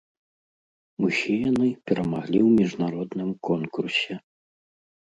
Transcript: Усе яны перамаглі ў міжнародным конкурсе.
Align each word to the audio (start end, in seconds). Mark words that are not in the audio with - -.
Усе 1.07 1.35
яны 1.51 1.69
перамаглі 1.91 2.39
ў 2.47 2.63
міжнародным 2.63 3.29
конкурсе. 3.51 4.13